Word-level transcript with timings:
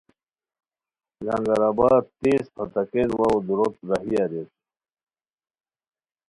لنگر 1.25 1.59
آباد 1.69 2.03
تیز 2.19 2.45
پھتاکین 2.55 3.09
واوو 3.19 3.39
دُوروت 3.45 3.75
راہی 3.89 4.13
اریر 4.23 4.47